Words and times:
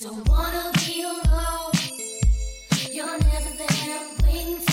Don't 0.00 0.28
wanna 0.28 0.70
be 0.86 1.02
alone. 1.02 1.72
You're 2.92 3.18
never 3.18 3.50
there 3.58 4.00
waiting 4.22 4.58
for 4.58 4.67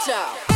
Thank 0.00 0.53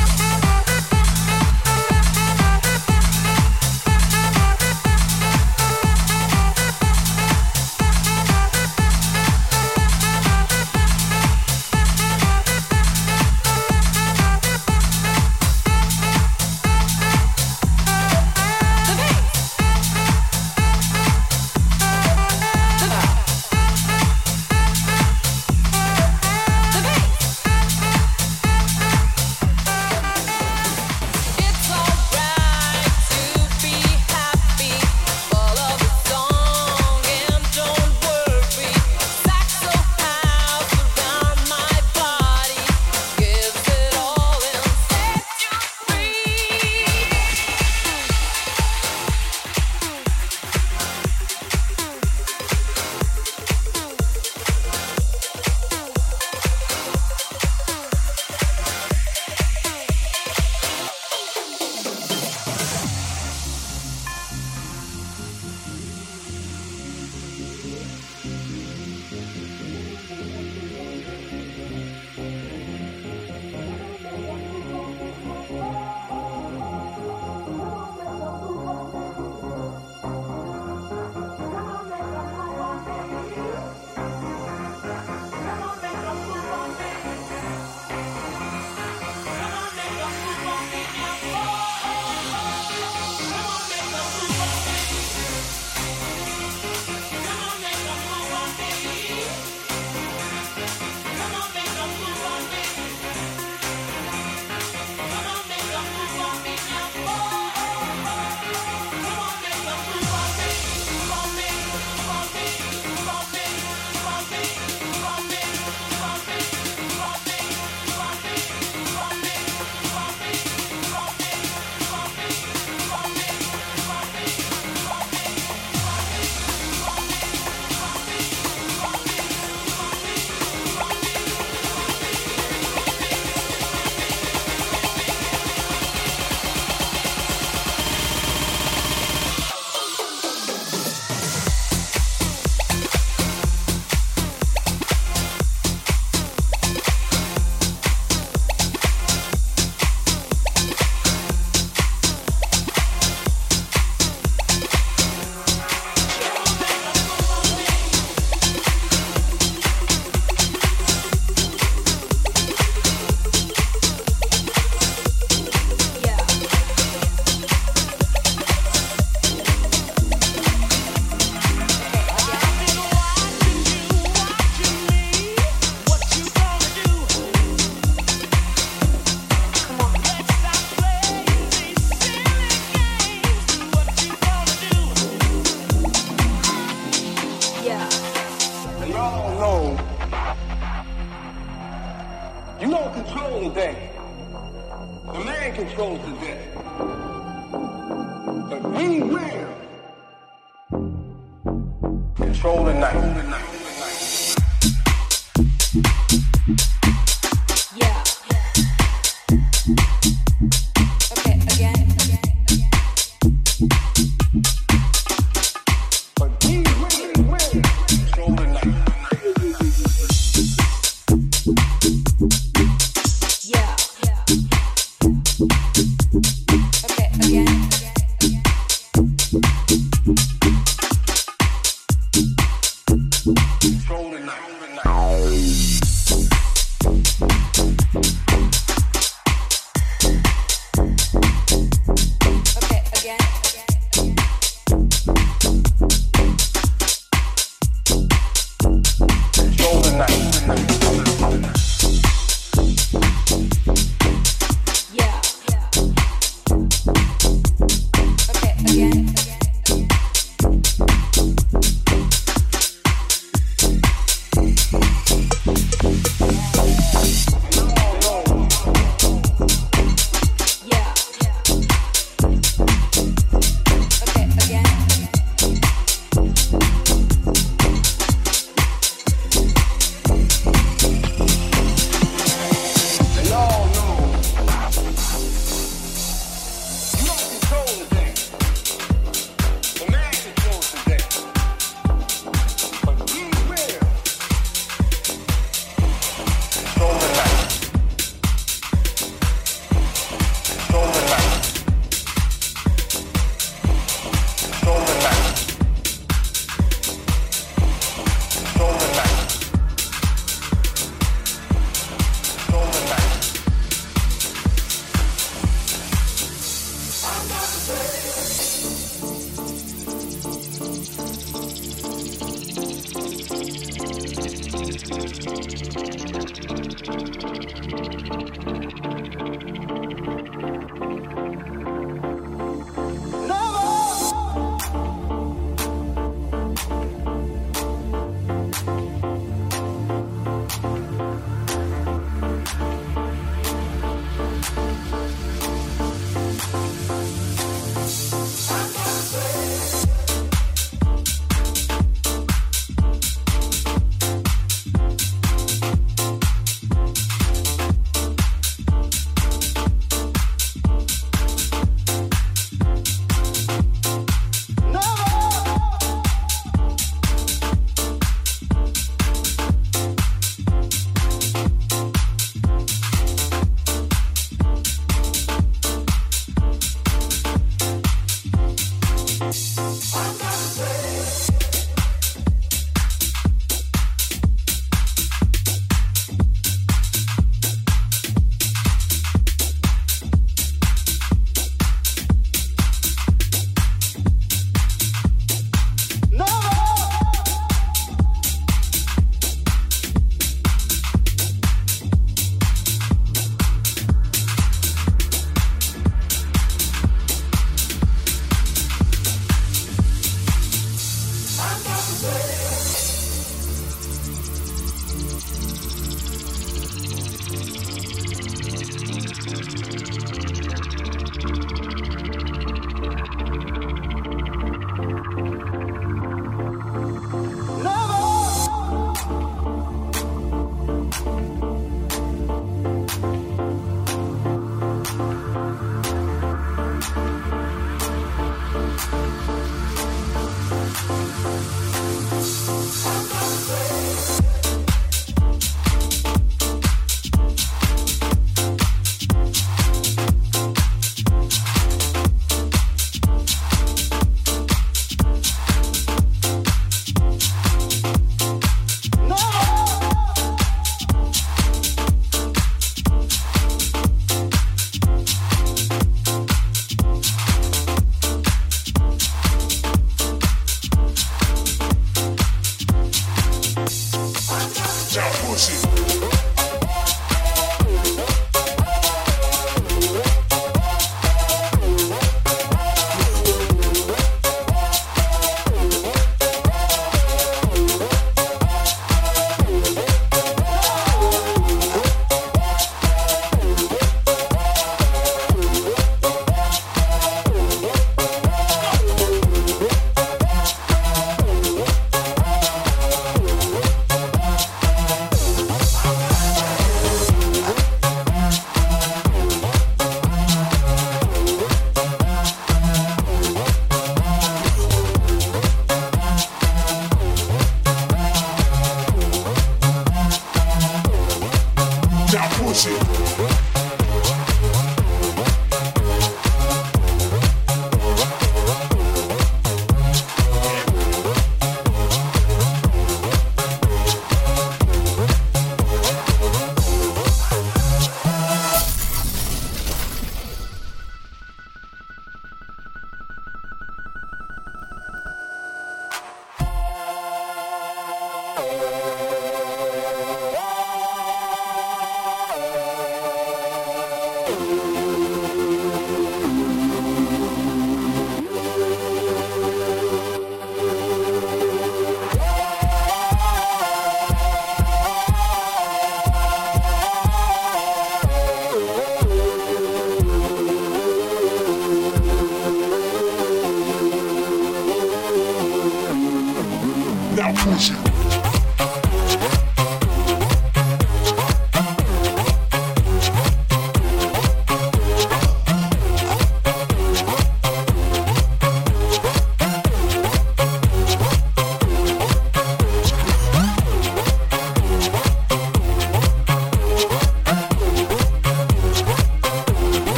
fuerza. 577.48 577.87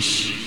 Feel 0.00 0.37